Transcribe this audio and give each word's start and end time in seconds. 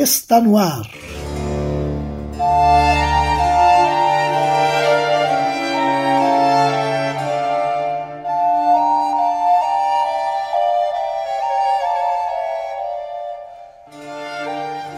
está 0.00 0.40
no 0.40 0.56
ar. 0.56 0.88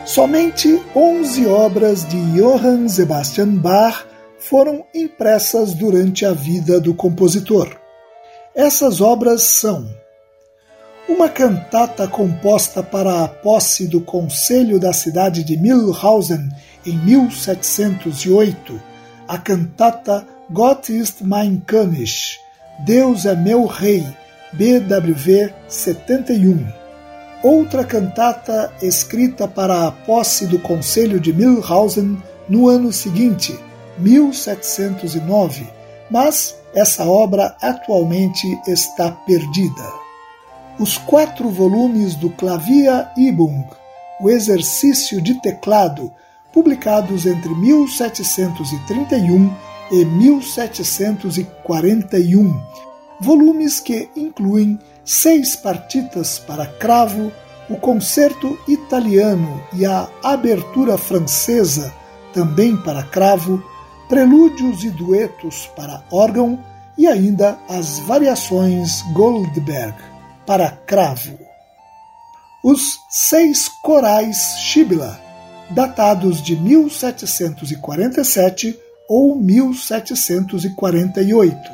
Somente 0.04 0.82
11 0.94 1.46
obras 1.46 2.06
de 2.06 2.16
Johann 2.38 2.88
Sebastian 2.88 3.54
Bach 3.56 4.04
foram 4.38 4.84
impressas 4.94 5.72
durante 5.72 6.26
a 6.26 6.32
vida 6.32 6.80
do 6.80 6.92
compositor. 6.92 7.74
Essas 8.54 9.00
obras 9.00 9.42
são 9.42 9.88
uma 11.10 11.28
cantata 11.28 12.06
composta 12.06 12.84
para 12.84 13.24
a 13.24 13.28
posse 13.28 13.88
do 13.88 14.00
Conselho 14.00 14.78
da 14.78 14.92
cidade 14.92 15.42
de 15.42 15.56
Milhausen 15.56 16.48
em 16.86 16.96
1708, 16.98 18.80
a 19.26 19.36
cantata 19.36 20.24
Gott 20.48 20.96
ist 20.96 21.22
mein 21.22 21.60
König, 21.66 22.38
Deus 22.86 23.26
é 23.26 23.34
meu 23.34 23.66
rei, 23.66 24.06
BWV 24.52 25.52
71. 25.66 26.64
Outra 27.42 27.82
cantata 27.84 28.72
escrita 28.80 29.48
para 29.48 29.88
a 29.88 29.90
posse 29.90 30.46
do 30.46 30.60
Conselho 30.60 31.18
de 31.18 31.32
Milhausen 31.32 32.22
no 32.48 32.68
ano 32.68 32.92
seguinte, 32.92 33.58
1709, 33.98 35.66
mas 36.08 36.54
essa 36.72 37.04
obra 37.04 37.56
atualmente 37.60 38.46
está 38.68 39.10
perdida 39.10 39.99
os 40.80 40.96
quatro 40.96 41.50
volumes 41.50 42.14
do 42.14 42.30
Clavia 42.30 43.10
Übung, 43.14 43.66
o 44.18 44.30
exercício 44.30 45.20
de 45.20 45.34
teclado, 45.34 46.10
publicados 46.54 47.26
entre 47.26 47.54
1731 47.54 49.54
e 49.90 50.06
1741, 50.06 52.62
volumes 53.20 53.78
que 53.78 54.08
incluem 54.16 54.78
seis 55.04 55.54
partitas 55.54 56.38
para 56.38 56.64
cravo, 56.64 57.30
o 57.68 57.76
concerto 57.76 58.58
italiano 58.66 59.62
e 59.74 59.84
a 59.84 60.08
abertura 60.24 60.96
francesa, 60.96 61.92
também 62.32 62.74
para 62.74 63.02
cravo, 63.02 63.62
prelúdios 64.08 64.82
e 64.82 64.88
duetos 64.88 65.70
para 65.76 66.02
órgão 66.10 66.58
e 66.96 67.06
ainda 67.06 67.58
as 67.68 67.98
variações 67.98 69.02
Goldberg 69.12 70.09
para 70.50 70.70
cravo. 70.84 71.38
Os 72.64 72.98
seis 73.08 73.68
corais 73.68 74.56
Shibla, 74.58 75.16
datados 75.70 76.42
de 76.42 76.56
1747 76.56 78.76
ou 79.08 79.36
1748. 79.36 81.70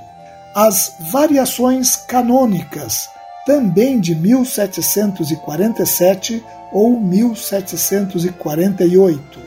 As 0.55 0.93
variações 1.11 1.97
canônicas, 1.97 3.09
também 3.47 3.99
de 3.99 4.15
1747 4.15 6.45
ou 6.71 7.01
1748. 7.01 9.41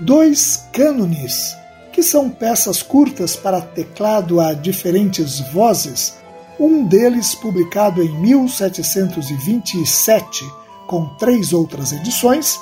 Dois 0.00 0.66
cânones, 0.72 1.56
que 1.92 2.02
são 2.02 2.28
peças 2.28 2.82
curtas 2.82 3.36
para 3.36 3.60
teclado 3.60 4.40
a 4.40 4.54
diferentes 4.54 5.38
vozes, 5.38 6.20
um 6.58 6.84
deles 6.84 7.34
publicado 7.34 8.02
em 8.02 8.10
1727, 8.18 10.44
com 10.86 11.06
três 11.16 11.52
outras 11.52 11.92
edições, 11.92 12.58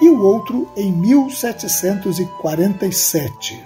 e 0.00 0.08
o 0.08 0.22
outro 0.22 0.68
em 0.76 0.90
1747. 0.92 3.62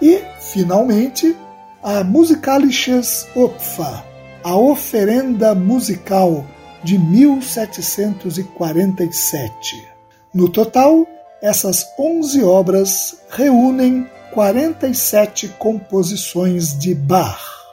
E, 0.00 0.22
finalmente, 0.40 1.36
a 1.82 2.02
Musikalisches 2.02 3.26
Opfer, 3.34 4.02
a 4.42 4.56
Oferenda 4.56 5.54
Musical, 5.54 6.46
de 6.82 6.98
1747. 6.98 9.86
No 10.32 10.48
total, 10.48 11.06
essas 11.42 11.86
11 11.98 12.42
obras 12.42 13.18
reúnem 13.30 14.08
47 14.32 15.48
composições 15.58 16.78
de 16.78 16.94
Bach 16.94 17.63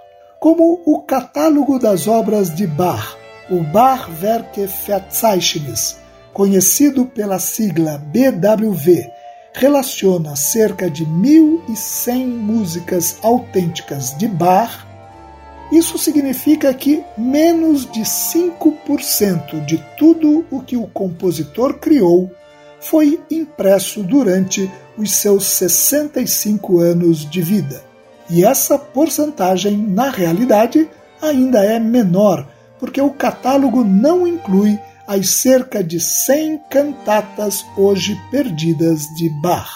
como 0.41 0.81
o 0.87 0.99
catálogo 1.03 1.77
das 1.77 2.07
obras 2.07 2.55
de 2.55 2.65
Bach, 2.65 3.15
o 3.47 3.61
Bachwerkverzeichnis, 3.61 5.97
conhecido 6.33 7.05
pela 7.05 7.37
sigla 7.37 7.99
BWV, 7.99 9.07
relaciona 9.53 10.35
cerca 10.35 10.89
de 10.89 11.05
1.100 11.05 12.25
músicas 12.25 13.19
autênticas 13.21 14.17
de 14.17 14.27
Bach, 14.27 14.87
isso 15.71 15.99
significa 15.99 16.73
que 16.73 17.03
menos 17.15 17.85
de 17.91 18.01
5% 18.01 19.63
de 19.63 19.77
tudo 19.95 20.43
o 20.49 20.63
que 20.63 20.75
o 20.75 20.87
compositor 20.87 21.75
criou 21.75 22.31
foi 22.79 23.21
impresso 23.29 24.01
durante 24.01 24.67
os 24.97 25.11
seus 25.11 25.45
65 25.45 26.79
anos 26.79 27.29
de 27.29 27.43
vida. 27.43 27.90
E 28.31 28.45
essa 28.45 28.79
porcentagem, 28.79 29.77
na 29.77 30.09
realidade, 30.09 30.89
ainda 31.21 31.63
é 31.65 31.77
menor, 31.77 32.47
porque 32.79 33.01
o 33.01 33.11
catálogo 33.11 33.83
não 33.83 34.25
inclui 34.25 34.79
as 35.05 35.29
cerca 35.31 35.83
de 35.83 35.99
100 35.99 36.61
cantatas 36.69 37.65
hoje 37.75 38.17
perdidas 38.31 39.01
de 39.17 39.29
Bach. 39.41 39.69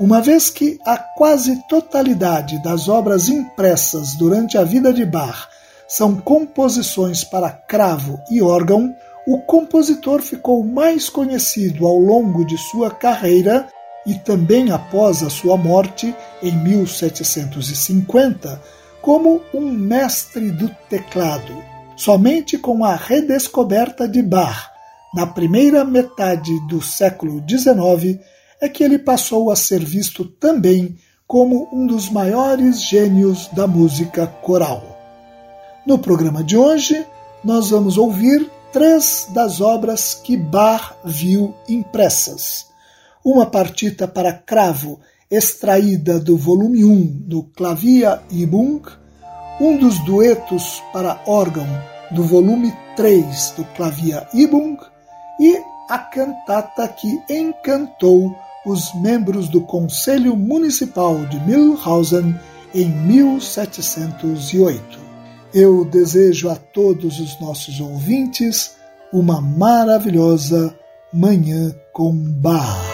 Uma 0.00 0.20
vez 0.20 0.50
que 0.50 0.80
a 0.84 0.96
quase 0.96 1.62
totalidade 1.68 2.60
das 2.64 2.88
obras 2.88 3.28
impressas 3.28 4.16
durante 4.16 4.58
a 4.58 4.64
vida 4.64 4.92
de 4.92 5.06
Bach 5.06 5.46
são 5.86 6.16
composições 6.16 7.22
para 7.22 7.48
cravo 7.48 8.18
e 8.28 8.42
órgão, 8.42 8.92
o 9.24 9.38
compositor 9.38 10.20
ficou 10.20 10.64
mais 10.64 11.08
conhecido 11.08 11.86
ao 11.86 11.96
longo 11.96 12.44
de 12.44 12.58
sua 12.58 12.90
carreira 12.90 13.68
e 14.04 14.14
também 14.14 14.72
após 14.72 15.22
a 15.22 15.30
sua 15.30 15.56
morte 15.56 16.12
em 16.42 16.52
1750 16.52 18.60
como 19.00 19.40
um 19.54 19.70
mestre 19.70 20.50
do 20.50 20.68
teclado. 20.88 21.62
Somente 21.96 22.58
com 22.58 22.84
a 22.84 22.96
redescoberta 22.96 24.08
de 24.08 24.22
Bach 24.22 24.70
na 25.14 25.26
primeira 25.26 25.84
metade 25.84 26.58
do 26.68 26.82
século 26.82 27.42
XIX 27.48 28.18
é 28.60 28.68
que 28.68 28.82
ele 28.82 28.98
passou 28.98 29.50
a 29.50 29.56
ser 29.56 29.84
visto 29.84 30.24
também 30.24 30.96
como 31.26 31.68
um 31.72 31.86
dos 31.86 32.10
maiores 32.10 32.82
gênios 32.82 33.48
da 33.48 33.66
música 33.66 34.26
coral. 34.26 34.98
No 35.86 35.98
programa 35.98 36.42
de 36.42 36.56
hoje, 36.56 37.04
nós 37.44 37.70
vamos 37.70 37.98
ouvir 37.98 38.50
três 38.72 39.26
das 39.30 39.60
obras 39.60 40.14
que 40.14 40.36
Bach 40.36 40.94
viu 41.04 41.54
impressas 41.68 42.72
uma 43.24 43.46
partita 43.46 44.08
para 44.08 44.32
cravo 44.32 45.00
extraída 45.32 46.20
do 46.20 46.36
volume 46.36 46.84
1 46.84 47.22
do 47.26 47.42
Clavia 47.56 48.20
Ibung, 48.30 48.82
um 49.58 49.78
dos 49.78 49.98
duetos 50.04 50.82
para 50.92 51.22
órgão 51.26 51.66
do 52.10 52.22
volume 52.22 52.70
3 52.96 53.54
do 53.56 53.64
Clavia 53.74 54.28
Ibung 54.34 54.76
e 55.40 55.58
a 55.88 55.98
cantata 55.98 56.86
que 56.86 57.08
encantou 57.30 58.36
os 58.66 58.94
membros 59.00 59.48
do 59.48 59.62
Conselho 59.62 60.36
Municipal 60.36 61.24
de 61.24 61.40
Milhausen 61.40 62.38
em 62.74 62.90
1708. 62.90 65.00
Eu 65.54 65.86
desejo 65.86 66.50
a 66.50 66.56
todos 66.56 67.18
os 67.18 67.40
nossos 67.40 67.80
ouvintes 67.80 68.76
uma 69.10 69.40
maravilhosa 69.40 70.76
Manhã 71.10 71.74
com 71.92 72.14
Bar. 72.14 72.91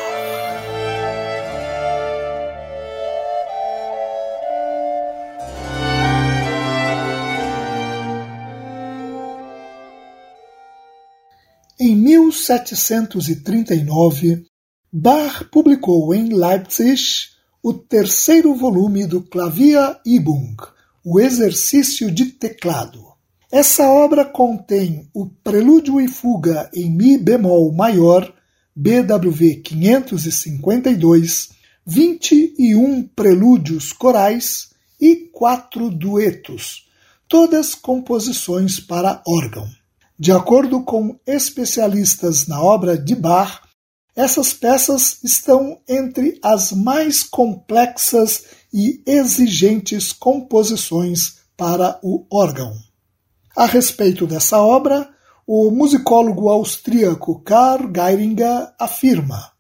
Em 11.89 11.97
1739, 11.97 14.45
Bach 14.93 15.45
publicou 15.51 16.15
em 16.15 16.35
Leipzig 16.35 17.31
o 17.63 17.73
terceiro 17.73 18.55
volume 18.55 19.07
do 19.07 19.23
Klavierübung, 19.23 20.55
o 21.03 21.19
exercício 21.19 22.11
de 22.11 22.27
teclado. 22.27 23.03
Essa 23.51 23.89
obra 23.89 24.27
contém 24.27 25.09
o 25.15 25.31
Prelúdio 25.43 25.99
e 25.99 26.09
Fuga 26.09 26.69
em 26.75 26.95
Mi 26.95 27.17
bemol 27.17 27.73
maior, 27.73 28.31
BWV 28.77 29.63
552, 29.63 31.49
21 31.87 33.03
prelúdios 33.17 33.95
corais 33.95 34.75
e 35.01 35.31
quatro 35.33 35.89
duetos, 35.89 36.87
todas 37.27 37.75
composições 37.75 38.79
para 38.79 39.23
órgão. 39.27 39.78
De 40.19 40.33
acordo 40.33 40.83
com 40.83 41.17
especialistas 41.25 42.49
na 42.49 42.61
obra 42.61 42.99
de 42.99 43.15
Bach, 43.15 43.61
essas 44.17 44.53
peças 44.53 45.23
estão 45.23 45.79
entre 45.89 46.41
as 46.43 46.73
mais 46.73 47.23
complexas 47.23 48.43
e 48.75 49.01
exigentes 49.07 50.13
composições 50.13 51.37
para 51.57 52.01
o 52.03 52.27
órgão. 52.29 52.73
A 53.57 53.65
respeito 53.65 54.27
dessa 54.27 54.61
obra, 54.61 55.09
o 55.47 55.71
musicólogo 55.71 56.49
austríaco 56.49 57.41
Karl 57.43 57.89
Geiringer 57.95 58.73
afirma: 58.77 59.53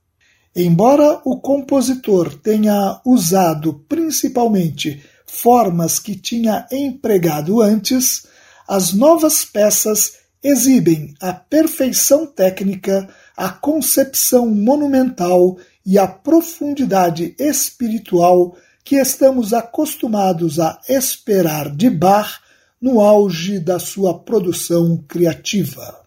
Embora 0.57 1.21
o 1.25 1.41
compositor 1.41 2.35
tenha 2.35 3.01
usado 3.07 3.85
principalmente 3.89 5.05
formas 5.25 6.01
que 6.01 6.17
tinha 6.17 6.67
empregado 6.73 7.63
antes, 7.63 8.27
as 8.67 8.93
novas 8.93 9.45
peças 9.45 10.19
exibem 10.43 11.15
a 11.21 11.33
perfeição 11.33 12.27
técnica 12.27 13.09
a 13.39 13.51
concepção 13.51 14.51
monumental 14.51 15.57
e 15.87 15.97
a 15.97 16.09
profundidade 16.09 17.37
espiritual 17.39 18.57
que 18.85 18.97
estamos 18.97 19.53
acostumados 19.53 20.59
a 20.59 20.81
esperar 20.89 21.71
de 21.71 21.89
Bach 21.89 22.41
no 22.81 23.01
auge 23.01 23.61
da 23.61 23.79
sua 23.79 24.19
produção 24.19 24.97
criativa. 25.07 26.01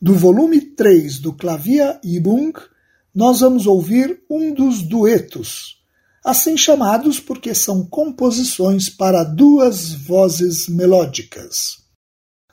Do 0.00 0.14
volume 0.14 0.62
3 0.62 1.18
do 1.18 1.34
Clavia 1.34 2.00
Übung, 2.02 2.54
nós 3.14 3.40
vamos 3.40 3.66
ouvir 3.66 4.22
um 4.30 4.54
dos 4.54 4.80
duetos, 4.80 5.76
assim 6.24 6.56
chamados 6.56 7.20
porque 7.20 7.54
são 7.54 7.84
composições 7.84 8.88
para 8.88 9.24
duas 9.24 9.92
vozes 9.92 10.68
melódicas. 10.68 11.81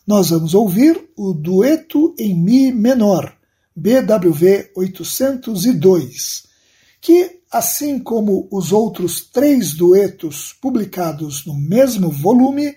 Nós 0.09 0.31
vamos 0.31 0.55
ouvir 0.55 1.07
o 1.15 1.33
dueto 1.33 2.15
em 2.17 2.33
Mi 2.33 2.71
menor, 2.71 3.31
BWV 3.75 4.71
802, 4.75 6.47
que, 6.99 7.41
assim 7.51 7.99
como 7.99 8.47
os 8.51 8.71
outros 8.71 9.21
três 9.21 9.75
duetos 9.75 10.51
publicados 10.51 11.45
no 11.45 11.53
mesmo 11.53 12.09
volume, 12.09 12.75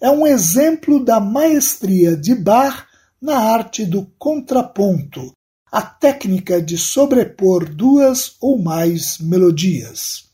é 0.00 0.08
um 0.12 0.24
exemplo 0.24 1.04
da 1.04 1.18
maestria 1.18 2.16
de 2.16 2.36
Bach 2.36 2.86
na 3.20 3.36
arte 3.36 3.84
do 3.84 4.06
contraponto, 4.16 5.32
a 5.72 5.82
técnica 5.82 6.62
de 6.62 6.78
sobrepor 6.78 7.68
duas 7.68 8.36
ou 8.40 8.62
mais 8.62 9.18
melodias. 9.18 10.28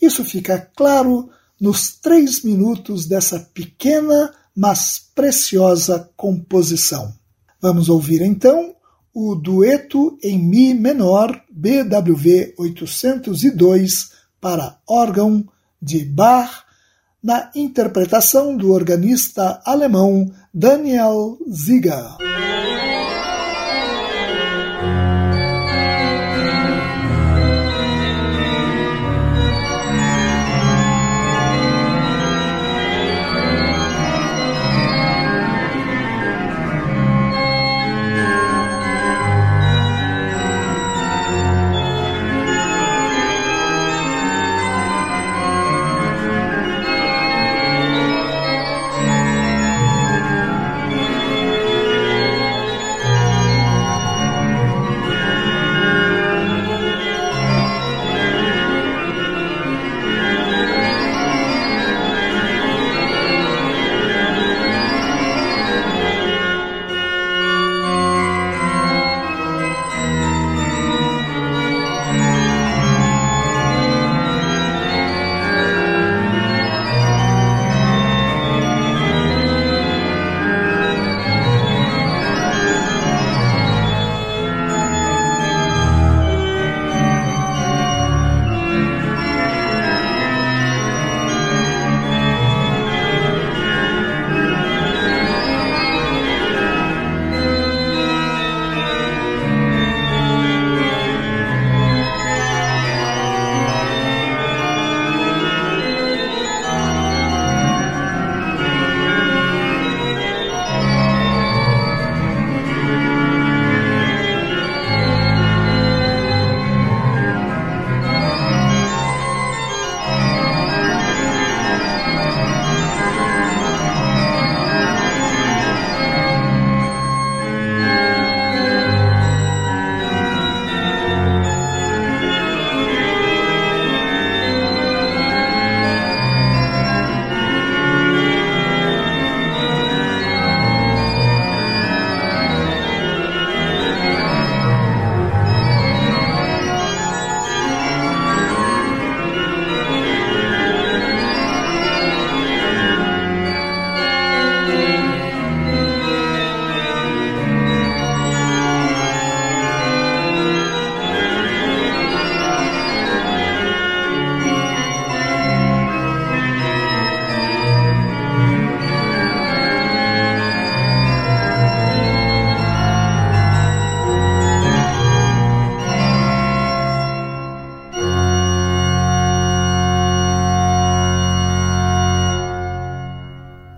Isso 0.00 0.24
fica 0.24 0.58
claro 0.74 1.28
nos 1.60 1.94
três 1.94 2.42
minutos 2.42 3.04
dessa 3.04 3.38
pequena, 3.38 4.32
mas 4.58 5.00
preciosa 5.14 6.10
composição. 6.16 7.14
Vamos 7.62 7.88
ouvir 7.88 8.22
então 8.22 8.74
o 9.14 9.36
dueto 9.36 10.18
em 10.20 10.36
Mi 10.36 10.74
menor 10.74 11.40
BWV 11.48 12.54
802 12.58 14.10
para 14.40 14.78
órgão 14.84 15.46
de 15.80 16.04
Bach, 16.04 16.64
na 17.22 17.52
interpretação 17.54 18.56
do 18.56 18.72
organista 18.72 19.62
alemão 19.64 20.28
Daniel 20.52 21.38
Ziga. 21.48 22.16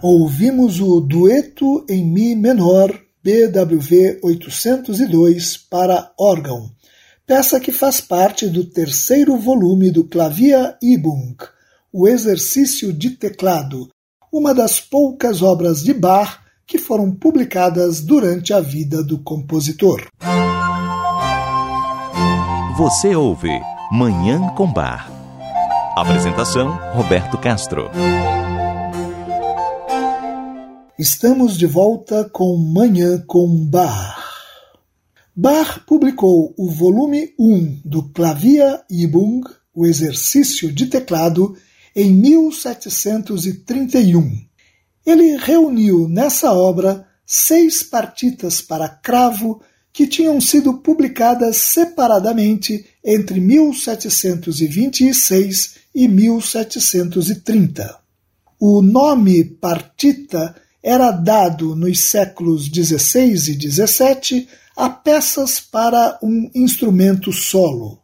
Ouvimos 0.02 0.80
o 0.80 1.00
Dueto 1.00 1.85
em 1.88 2.04
Mi 2.04 2.35
menor 2.35 2.90
BWV 3.23 4.21
802 4.23 5.57
para 5.57 6.11
órgão, 6.19 6.71
peça 7.26 7.61
que 7.61 7.71
faz 7.71 8.00
parte 8.00 8.49
do 8.49 8.64
terceiro 8.64 9.37
volume 9.37 9.90
do 9.90 10.04
Clavia 10.04 10.76
Übung, 10.83 11.37
o 11.92 12.09
exercício 12.09 12.92
de 12.92 13.11
teclado, 13.11 13.88
uma 14.33 14.54
das 14.54 14.80
poucas 14.80 15.42
obras 15.42 15.83
de 15.83 15.92
Bach 15.92 16.38
que 16.66 16.78
foram 16.78 17.11
publicadas 17.12 18.00
durante 18.00 18.54
a 18.54 18.61
vida 18.61 19.02
do 19.02 19.19
compositor. 19.19 20.07
Você 22.76 23.14
ouve 23.14 23.50
Manhã 23.92 24.49
com 24.57 24.73
Bar. 24.73 25.11
Apresentação 25.97 26.78
Roberto 26.95 27.37
Castro. 27.37 27.90
Estamos 31.00 31.57
de 31.57 31.64
volta 31.64 32.28
com 32.28 32.54
Manhã 32.59 33.25
com 33.26 33.49
Bar. 33.64 34.23
Bar 35.35 35.87
publicou 35.87 36.54
o 36.59 36.69
volume 36.69 37.33
1 37.38 37.80
do 37.87 38.11
Clavia 38.11 38.83
Übung, 38.90 39.40
o 39.75 39.87
exercício 39.87 40.71
de 40.71 40.88
teclado, 40.88 41.57
em 41.97 42.12
1731. 42.12 44.45
Ele 45.07 45.38
reuniu 45.38 46.07
nessa 46.07 46.52
obra 46.52 47.07
seis 47.25 47.83
partitas 47.83 48.61
para 48.61 48.87
cravo 48.87 49.62
que 49.95 50.07
tinham 50.07 50.38
sido 50.38 50.83
publicadas 50.83 51.57
separadamente 51.57 52.85
entre 53.02 53.40
1726 53.40 55.76
e 55.95 56.07
1730. 56.07 57.99
O 58.61 58.83
nome 58.83 59.47
partita 59.47 60.54
era 60.82 61.10
dado 61.10 61.76
nos 61.76 62.00
séculos 62.00 62.66
XVI 62.66 63.34
e 63.34 63.70
XVII 63.70 64.49
a 64.76 64.88
peças 64.88 65.60
para 65.60 66.18
um 66.22 66.50
instrumento 66.54 67.32
solo. 67.32 67.99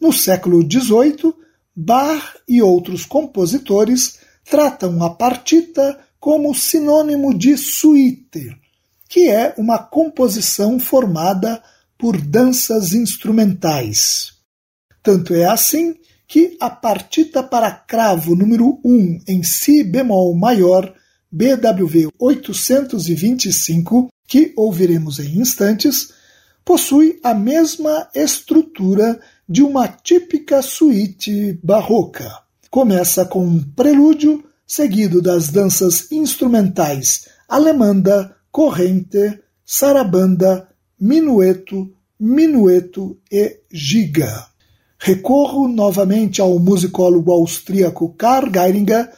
No 0.00 0.12
século 0.12 0.62
XVIII, 0.62 1.32
Bach 1.74 2.36
e 2.48 2.60
outros 2.60 3.06
compositores 3.06 4.18
tratam 4.44 5.02
a 5.02 5.10
partita 5.10 5.98
como 6.18 6.54
sinônimo 6.54 7.32
de 7.32 7.56
suite, 7.56 8.54
que 9.08 9.28
é 9.28 9.54
uma 9.56 9.78
composição 9.78 10.78
formada 10.78 11.62
por 11.96 12.20
danças 12.20 12.92
instrumentais. 12.92 14.32
Tanto 15.02 15.34
é 15.34 15.44
assim 15.44 15.96
que 16.26 16.56
a 16.60 16.68
partita 16.68 17.42
para 17.42 17.70
cravo 17.70 18.34
número 18.34 18.80
1 18.84 19.20
em 19.28 19.42
si 19.42 19.84
bemol 19.84 20.34
maior 20.34 20.92
BWV 21.32 22.10
825, 22.18 24.08
que 24.28 24.52
ouviremos 24.54 25.18
em 25.18 25.38
instantes, 25.38 26.12
possui 26.64 27.18
a 27.24 27.32
mesma 27.32 28.08
estrutura 28.14 29.18
de 29.48 29.62
uma 29.62 29.88
típica 29.88 30.60
suíte 30.60 31.58
barroca. 31.62 32.30
Começa 32.70 33.24
com 33.24 33.44
um 33.46 33.62
prelúdio, 33.62 34.44
seguido 34.66 35.20
das 35.20 35.48
danças 35.48 36.12
instrumentais 36.12 37.32
alemanda, 37.52 38.34
corrente, 38.50 39.38
sarabanda, 39.62 40.66
minueto, 40.98 41.92
minueto 42.18 43.18
e 43.30 43.60
giga. 43.70 44.46
Recorro 44.98 45.68
novamente 45.68 46.40
ao 46.40 46.58
musicólogo 46.58 47.30
austríaco 47.30 48.14
Karl 48.14 48.50
Geiringer 48.50 49.10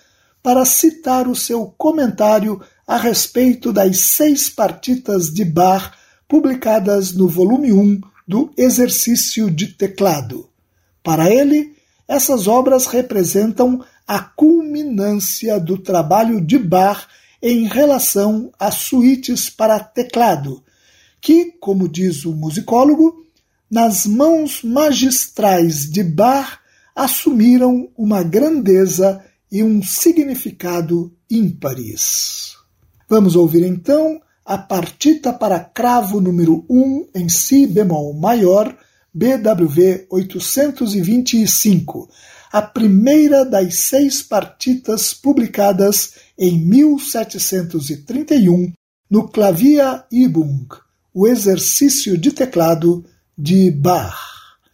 para 0.44 0.66
citar 0.66 1.26
o 1.26 1.34
seu 1.34 1.74
comentário 1.78 2.60
a 2.86 2.98
respeito 2.98 3.72
das 3.72 3.98
seis 4.00 4.50
partitas 4.50 5.32
de 5.32 5.42
Bach 5.42 5.92
publicadas 6.28 7.14
no 7.14 7.26
volume 7.26 7.72
1 7.72 8.00
do 8.28 8.52
Exercício 8.54 9.50
de 9.50 9.68
Teclado. 9.68 10.50
Para 11.02 11.30
ele, 11.30 11.74
essas 12.06 12.46
obras 12.46 12.84
representam 12.84 13.82
a 14.06 14.20
culminância 14.20 15.58
do 15.58 15.78
trabalho 15.78 16.38
de 16.42 16.58
Bach 16.58 17.06
em 17.40 17.64
relação 17.64 18.52
às 18.58 18.74
suítes 18.74 19.48
para 19.48 19.80
teclado, 19.80 20.62
que, 21.22 21.52
como 21.58 21.88
diz 21.88 22.26
o 22.26 22.34
musicólogo, 22.34 23.24
nas 23.70 24.04
mãos 24.04 24.62
magistrais 24.62 25.90
de 25.90 26.02
Bach 26.02 26.58
assumiram 26.94 27.88
uma 27.96 28.22
grandeza 28.22 29.24
e 29.54 29.62
um 29.62 29.80
significado 29.84 31.16
ímpares. 31.30 32.56
Vamos 33.08 33.36
ouvir 33.36 33.64
então 33.64 34.20
a 34.44 34.58
partita 34.58 35.32
para 35.32 35.60
cravo 35.60 36.20
número 36.20 36.66
1 36.68 37.10
em 37.14 37.28
Si 37.28 37.64
bemol 37.64 38.12
maior, 38.14 38.76
BWV 39.14 40.08
825, 40.10 42.10
a 42.50 42.62
primeira 42.62 43.44
das 43.44 43.76
seis 43.76 44.24
partitas 44.24 45.14
publicadas 45.14 46.14
em 46.36 46.58
1731 46.58 48.72
no 49.08 49.28
Clavia 49.28 50.04
Übung, 50.10 50.66
o 51.14 51.28
exercício 51.28 52.18
de 52.18 52.32
teclado 52.32 53.04
de 53.38 53.70
Bach. 53.70 54.18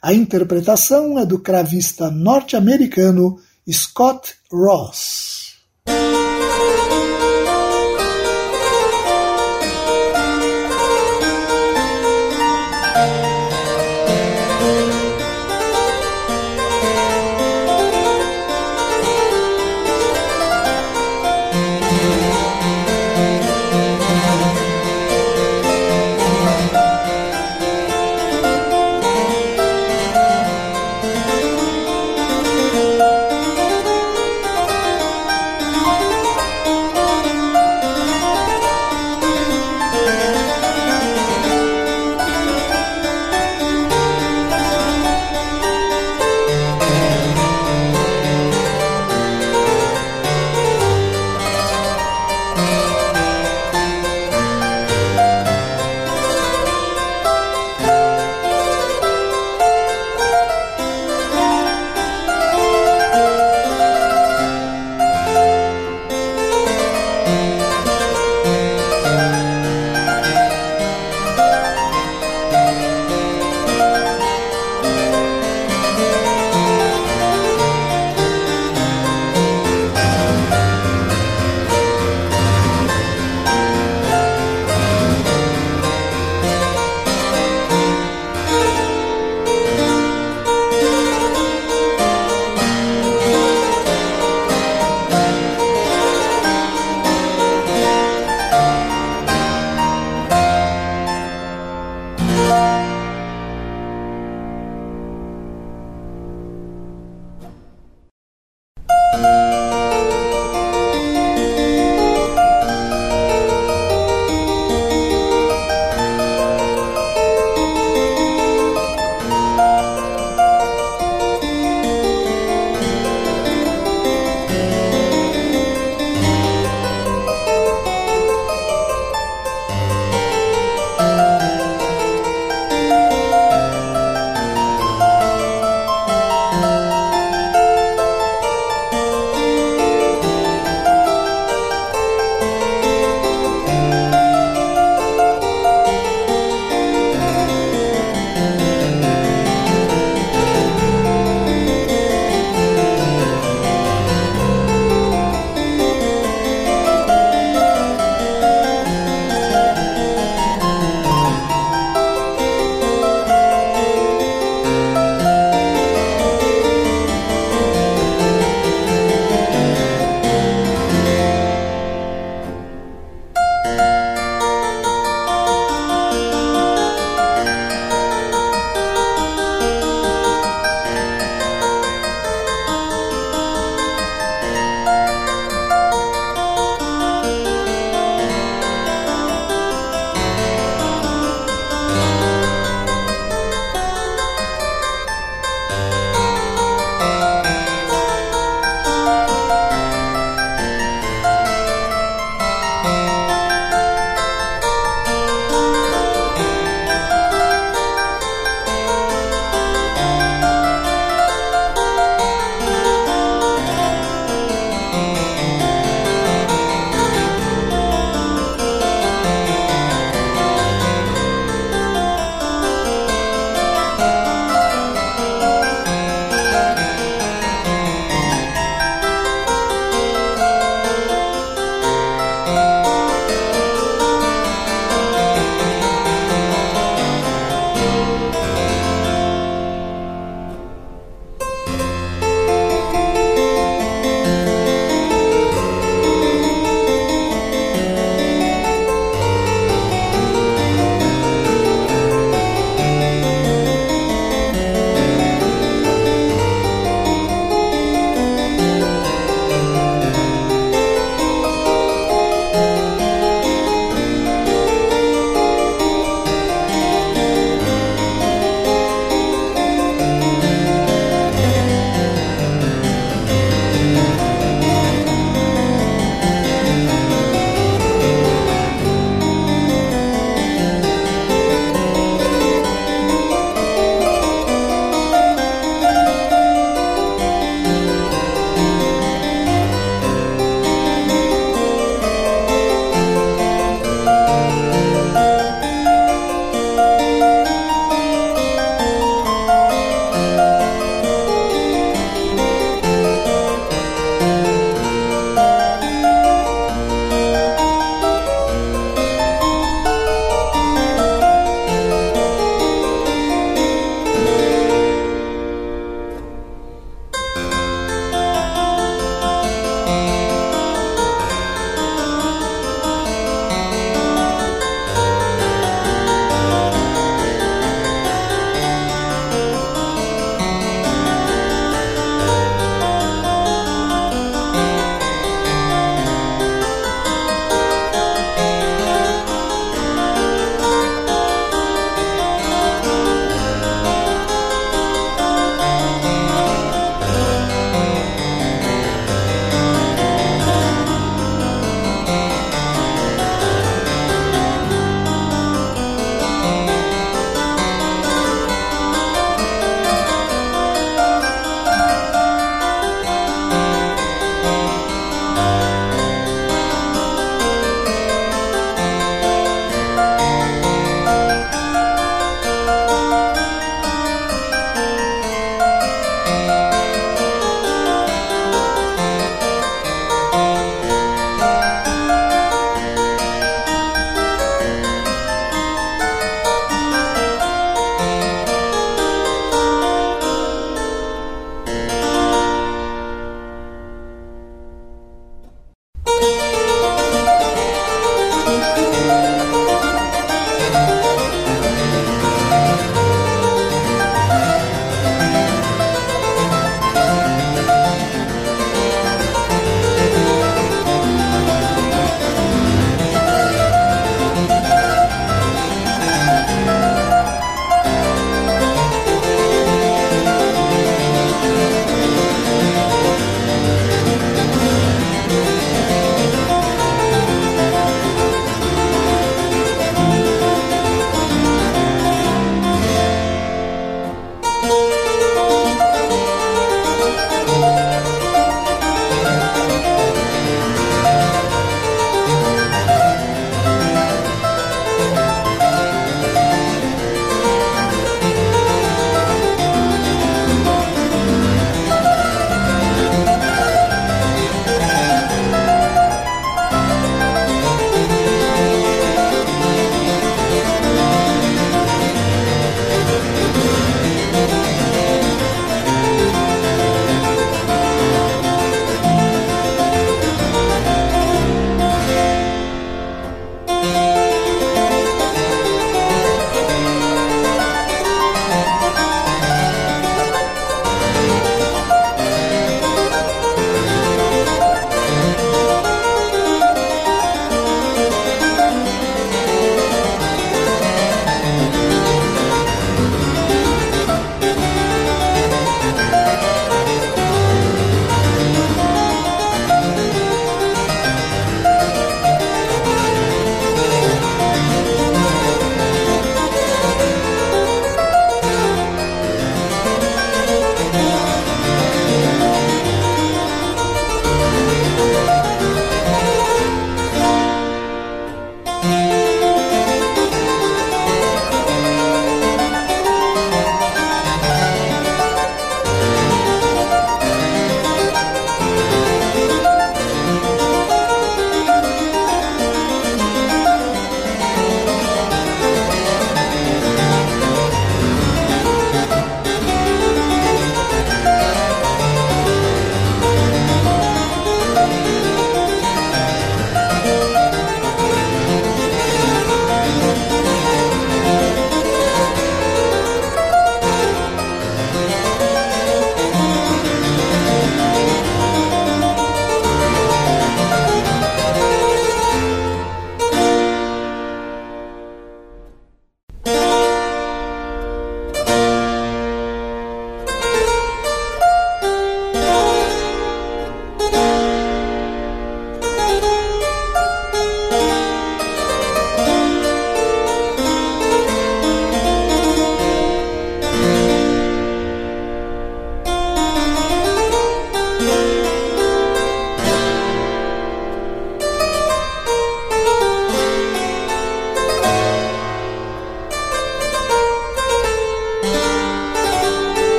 A 0.00 0.14
interpretação 0.14 1.18
é 1.18 1.26
do 1.26 1.38
cravista 1.38 2.10
norte-americano 2.10 3.38
Scott 3.68 4.36
Ross. 4.50 5.56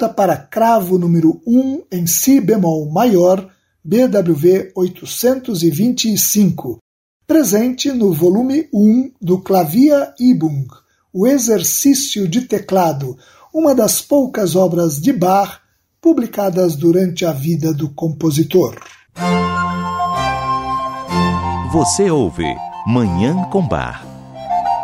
Partita 0.00 0.08
para 0.08 0.36
cravo 0.36 0.98
número 0.98 1.40
1 1.46 1.82
em 1.92 2.06
Si 2.06 2.40
bemol 2.40 2.90
maior, 2.90 3.46
BWV 3.84 4.72
825, 4.74 6.78
presente 7.26 7.92
no 7.92 8.12
volume 8.12 8.68
1 8.72 9.12
do 9.20 9.38
Clavia 9.38 10.14
Übung, 10.18 10.66
o 11.12 11.26
exercício 11.26 12.26
de 12.26 12.42
teclado, 12.42 13.18
uma 13.52 13.74
das 13.74 14.00
poucas 14.00 14.56
obras 14.56 15.00
de 15.00 15.12
Bach 15.12 15.60
publicadas 16.00 16.76
durante 16.76 17.26
a 17.26 17.32
vida 17.32 17.74
do 17.74 17.90
compositor. 17.90 18.76
Você 21.72 22.10
ouve 22.10 22.46
Manhã 22.86 23.44
com 23.50 23.66
Bar. 23.66 24.06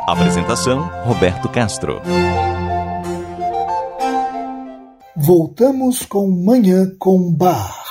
Apresentação 0.06 0.88
Roberto 1.04 1.48
Castro. 1.48 2.00
Voltamos 5.26 6.06
com 6.06 6.30
Manhã 6.30 6.94
com 7.00 7.32
Bar. 7.32 7.84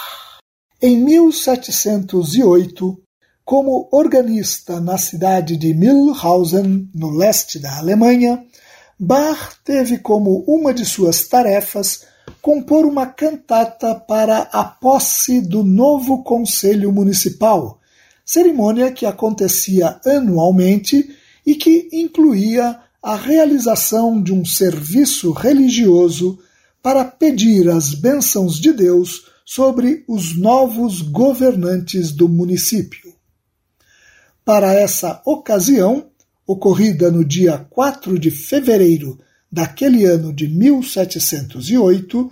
Em 0.81 0.95
1708, 0.95 2.97
como 3.43 3.89
organista 3.91 4.79
na 4.79 4.97
cidade 4.97 5.57
de 5.57 5.73
Mühlhausen, 5.73 6.89
no 6.95 7.09
leste 7.09 7.59
da 7.59 7.77
Alemanha, 7.77 8.41
Bach 8.97 9.57
teve 9.65 9.97
como 9.97 10.45
uma 10.47 10.73
de 10.73 10.85
suas 10.85 11.27
tarefas 11.27 12.05
compor 12.41 12.85
uma 12.85 13.05
cantata 13.05 13.93
para 13.93 14.43
a 14.53 14.63
posse 14.63 15.41
do 15.41 15.61
novo 15.61 16.23
Conselho 16.23 16.89
Municipal, 16.89 17.81
cerimônia 18.23 18.93
que 18.93 19.05
acontecia 19.05 19.99
anualmente 20.05 21.13
e 21.45 21.55
que 21.55 21.89
incluía 21.91 22.79
a 23.03 23.17
realização 23.17 24.23
de 24.23 24.31
um 24.31 24.45
serviço 24.45 25.33
religioso 25.33 26.39
para 26.85 27.03
pedir 27.03 27.67
as 27.67 27.95
bênçãos 27.95 28.59
de 28.59 28.71
Deus 28.71 29.25
sobre 29.43 30.05
os 30.07 30.37
novos 30.37 31.01
governantes 31.01 32.11
do 32.11 32.29
município. 32.29 33.11
Para 34.45 34.71
essa 34.71 35.19
ocasião, 35.25 36.11
ocorrida 36.45 37.09
no 37.09 37.25
dia 37.25 37.57
4 37.57 38.19
de 38.19 38.29
fevereiro 38.29 39.19
daquele 39.51 40.05
ano 40.05 40.31
de 40.31 40.47
1708, 40.47 42.31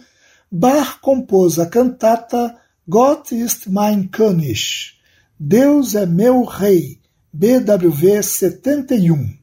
Bach 0.51 0.99
compôs 1.01 1.57
a 1.57 1.65
cantata 1.65 2.55
Gott 2.87 3.33
ist 3.33 3.67
mein 3.67 4.07
König, 4.07 4.93
Deus 5.39 5.95
é 5.95 6.05
meu 6.05 6.43
rei, 6.43 6.99
BWV 7.33 8.21
71. 8.21 9.35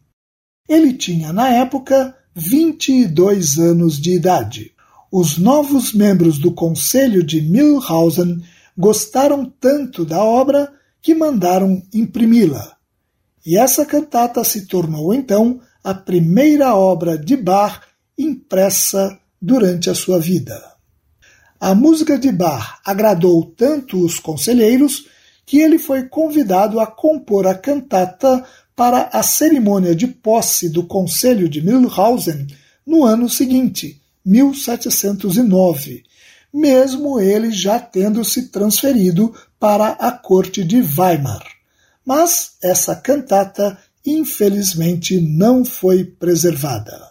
Ele 0.69 0.93
tinha, 0.93 1.33
na 1.33 1.49
época, 1.49 2.17
22 2.33 3.59
anos 3.59 4.01
de 4.01 4.15
idade. 4.15 4.73
Os 5.13 5.39
novos 5.39 5.93
membros 5.93 6.39
do 6.39 6.53
Conselho 6.53 7.25
de 7.25 7.41
Milhausen 7.41 8.43
gostaram 8.79 9.45
tanto 9.61 10.05
da 10.05 10.23
obra 10.23 10.73
que 11.03 11.15
mandaram 11.15 11.83
imprimi-la. 11.93 12.77
E 13.45 13.57
essa 13.57 13.85
cantata 13.85 14.45
se 14.45 14.67
tornou 14.67 15.13
então 15.13 15.61
a 15.83 15.93
primeira 15.93 16.77
obra 16.77 17.19
de 17.19 17.37
Bach 17.37 17.81
impressa 18.17 19.19
durante 19.43 19.91
a 19.91 19.95
sua 19.95 20.21
vida. 20.21 20.63
A 21.59 21.75
música 21.75 22.17
de 22.17 22.31
Bach 22.31 22.79
agradou 22.85 23.45
tanto 23.57 24.05
os 24.05 24.21
conselheiros 24.21 25.07
que 25.45 25.59
ele 25.59 25.79
foi 25.79 26.05
convidado 26.05 26.79
a 26.79 26.87
compor 26.87 27.49
a 27.49 27.55
cantata 27.55 28.45
para 28.77 29.11
a 29.13 29.25
cerimônia 29.25 29.95
de 29.95 30.07
posse 30.07 30.69
do 30.69 30.87
Conselho 30.87 31.49
de 31.49 31.61
Milhausen 31.61 32.47
no 32.87 33.05
ano 33.05 33.29
seguinte, 33.29 34.00
1709, 34.31 36.05
mesmo 36.55 37.19
ele 37.19 37.51
já 37.51 37.81
tendo 37.81 38.25
se 38.25 38.49
transferido 38.49 39.35
para 39.59 39.89
a 39.89 40.13
corte 40.13 40.63
de 40.63 40.81
Weimar. 40.81 41.45
Mas 42.07 42.53
essa 42.63 42.95
cantata, 42.95 43.77
infelizmente, 44.07 45.21
não 45.21 45.65
foi 45.65 46.05
preservada. 46.05 47.11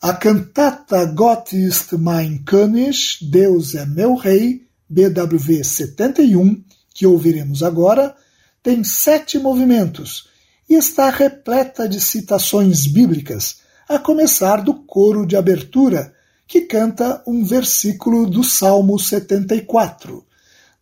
A 0.00 0.14
cantata 0.14 1.04
Gott 1.06 1.56
ist 1.56 1.92
mein 1.92 2.42
König, 2.44 3.18
Deus 3.22 3.76
é 3.76 3.86
meu 3.86 4.16
rei, 4.16 4.66
BWV 4.88 5.62
71, 5.62 6.60
que 6.92 7.06
ouviremos 7.06 7.62
agora, 7.62 8.16
tem 8.62 8.82
sete 8.82 9.38
movimentos 9.38 10.28
e 10.68 10.74
está 10.74 11.08
repleta 11.08 11.88
de 11.88 12.00
citações 12.00 12.86
bíblicas, 12.86 13.60
a 13.88 13.98
começar 13.98 14.62
do 14.62 14.74
coro 14.74 15.26
de 15.26 15.36
abertura, 15.36 16.11
que 16.52 16.60
canta 16.60 17.22
um 17.26 17.42
versículo 17.42 18.28
do 18.28 18.44
Salmo 18.44 18.98
74. 18.98 20.22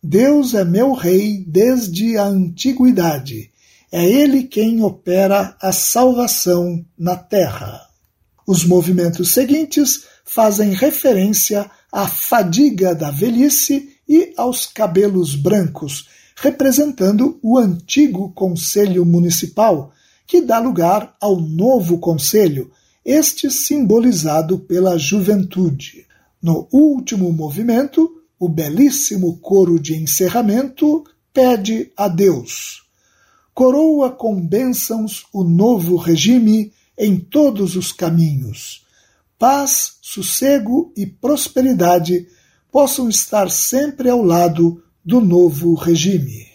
Deus 0.03 0.53
é 0.53 0.65
meu 0.65 0.91
rei 0.91 1.45
desde 1.47 2.17
a 2.17 2.25
antiguidade. 2.25 3.49
É 3.89 4.03
ele 4.03 4.43
quem 4.43 4.83
opera 4.83 5.55
a 5.61 5.71
salvação 5.71 6.85
na 6.99 7.15
terra. 7.15 7.87
Os 8.45 8.65
movimentos 8.65 9.31
seguintes 9.31 10.03
fazem 10.25 10.73
referência 10.73 11.71
à 11.89 12.05
fadiga 12.05 12.93
da 12.93 13.09
velhice 13.09 13.95
e 14.05 14.33
aos 14.35 14.65
cabelos 14.65 15.35
brancos, 15.35 16.09
representando 16.35 17.39
o 17.41 17.57
antigo 17.57 18.33
Conselho 18.33 19.05
Municipal, 19.05 19.93
que 20.27 20.41
dá 20.41 20.59
lugar 20.59 21.15
ao 21.21 21.39
novo 21.39 21.97
Conselho, 21.97 22.69
este 23.03 23.49
simbolizado 23.49 24.59
pela 24.59 24.97
juventude. 24.97 26.05
No 26.41 26.67
último 26.71 27.31
movimento, 27.31 28.21
o 28.39 28.49
belíssimo 28.49 29.37
coro 29.37 29.79
de 29.79 29.95
encerramento 29.95 31.03
pede 31.33 31.91
a 31.95 32.07
Deus. 32.07 32.83
Coroa 33.53 34.09
com 34.09 34.39
bênçãos 34.39 35.25
o 35.33 35.43
novo 35.43 35.95
regime 35.95 36.71
em 36.97 37.19
todos 37.19 37.75
os 37.75 37.91
caminhos. 37.91 38.85
Paz, 39.37 39.97
sossego 40.01 40.93
e 40.95 41.05
prosperidade 41.05 42.27
possam 42.71 43.09
estar 43.09 43.49
sempre 43.49 44.09
ao 44.09 44.23
lado 44.23 44.83
do 45.03 45.19
novo 45.19 45.73
regime. 45.73 46.47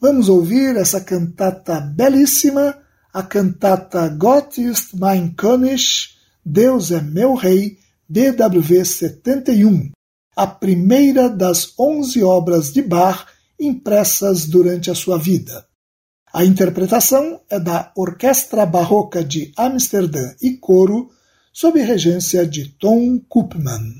Vamos 0.00 0.28
ouvir 0.28 0.76
essa 0.76 1.00
cantata 1.00 1.80
belíssima, 1.80 2.76
a 3.12 3.22
cantata 3.22 4.08
Gott 4.08 4.56
ist 4.58 4.94
mein 4.94 5.36
König, 5.36 6.16
Deus 6.44 6.90
é 6.90 7.02
meu 7.02 7.34
rei, 7.34 7.78
DWV 8.08 8.84
71, 8.84 9.92
a 10.34 10.46
primeira 10.46 11.28
das 11.28 11.74
onze 11.78 12.22
obras 12.22 12.72
de 12.72 12.82
Bach 12.82 13.26
impressas 13.60 14.46
durante 14.46 14.90
a 14.90 14.94
sua 14.94 15.18
vida. 15.18 15.66
A 16.32 16.44
interpretação 16.44 17.40
é 17.50 17.60
da 17.60 17.92
Orquestra 17.94 18.64
Barroca 18.64 19.22
de 19.22 19.52
Amsterdã 19.56 20.34
e 20.40 20.56
Coro, 20.56 21.10
sob 21.52 21.78
regência 21.82 22.46
de 22.46 22.70
Tom 22.78 23.20
Koopman. 23.28 23.92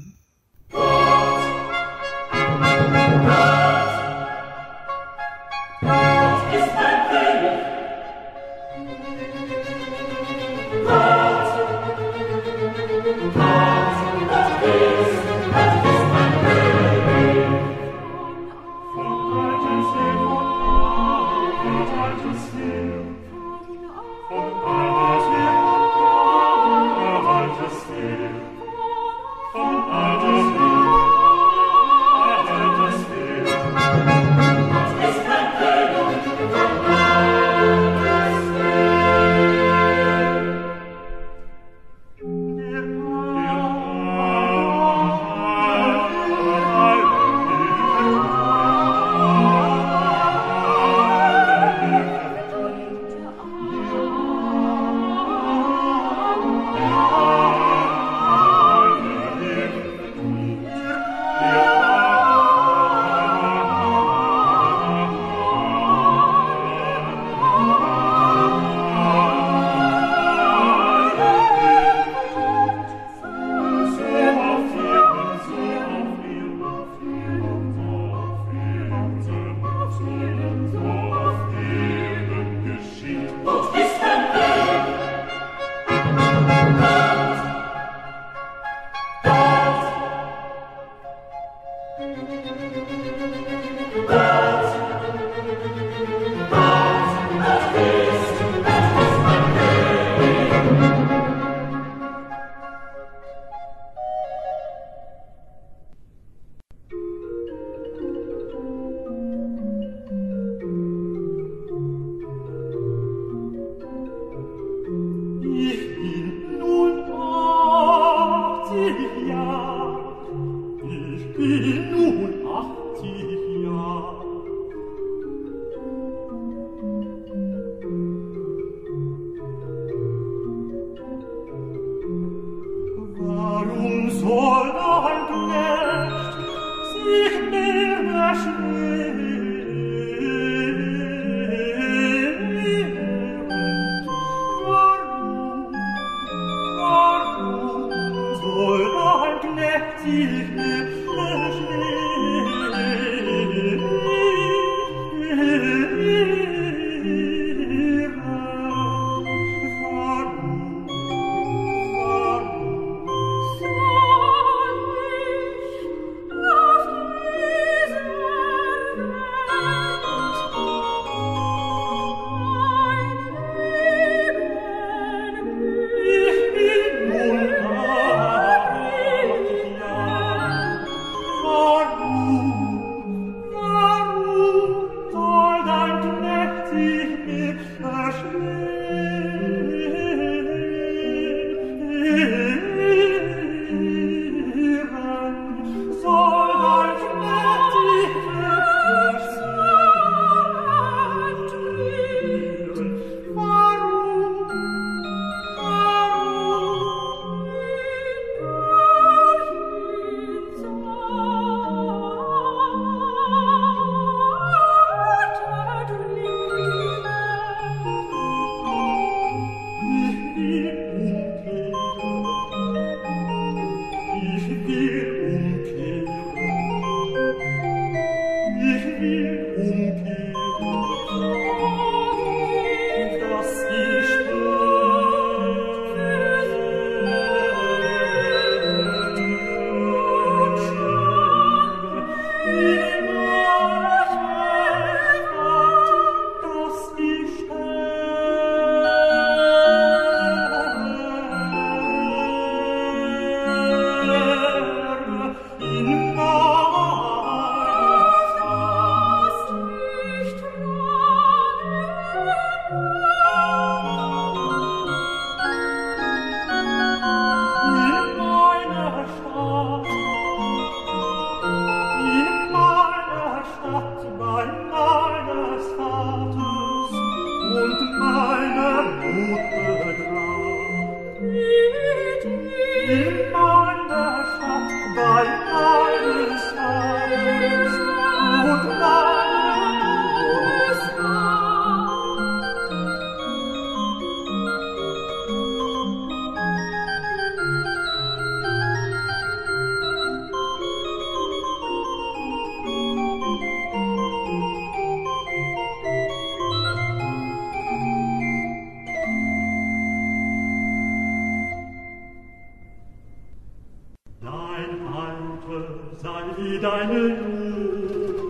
sei 315.98 316.22
wie 316.36 316.58
deine 316.58 317.00
Jugend, 317.08 318.20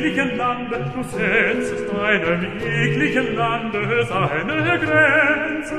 ekligen 0.10 0.38
Lande, 0.38 0.78
du 0.96 1.04
setzest 1.04 1.86
deinem 1.94 2.46
ekligen 2.66 3.36
Lande 3.36 4.06
seine 4.06 4.80
Grenze. 4.80 5.76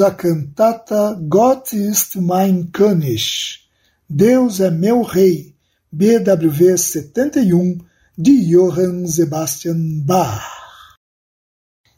a 0.00 0.10
cantata 0.10 1.18
Gott 1.28 1.72
ist 1.72 2.16
mein 2.16 2.70
König, 2.72 3.60
Deus 4.08 4.60
é 4.60 4.70
meu 4.70 5.02
rei, 5.02 5.54
BWV 5.90 6.76
71, 6.76 7.78
de 8.16 8.50
Johann 8.50 9.06
Sebastian 9.06 10.00
Bach. 10.04 10.42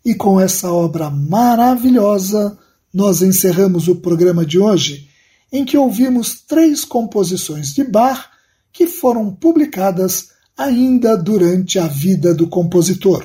E 0.04 0.14
com 0.14 0.40
essa 0.40 0.72
obra 0.72 1.10
maravilhosa, 1.10 2.58
nós 2.92 3.22
encerramos 3.22 3.88
o 3.88 3.96
programa 3.96 4.44
de 4.44 4.58
hoje, 4.58 5.08
em 5.52 5.64
que 5.64 5.76
ouvimos 5.76 6.40
três 6.40 6.84
composições 6.84 7.74
de 7.74 7.84
Bach 7.84 8.30
que 8.72 8.86
foram 8.86 9.34
publicadas 9.34 10.30
ainda 10.56 11.16
durante 11.16 11.78
a 11.78 11.86
vida 11.86 12.34
do 12.34 12.48
compositor. 12.48 13.24